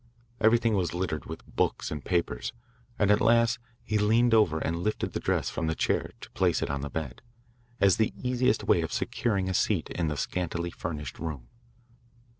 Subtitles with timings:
[0.39, 2.53] Everything was littered with books and papers,
[2.97, 6.63] and at last he leaned over and lifted the dress from the chair to place
[6.63, 7.21] it on the bed,
[7.79, 11.49] as the easiest way of securing a seat in the scantily furnished room.